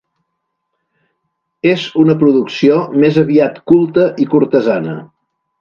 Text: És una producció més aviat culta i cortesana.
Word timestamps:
És 1.73 1.83
una 2.05 2.17
producció 2.25 2.81
més 3.05 3.23
aviat 3.25 3.63
culta 3.73 4.11
i 4.25 4.31
cortesana. 4.37 5.01